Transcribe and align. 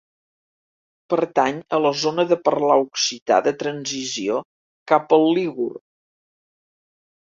Pertany 1.13 1.59
a 1.77 1.81
la 1.87 1.91
zona 2.05 2.25
de 2.33 2.39
parlar 2.49 2.79
occità 2.87 3.39
de 3.51 3.55
transició 3.63 4.43
cap 4.95 5.19
al 5.23 5.31
lígur. 5.41 5.73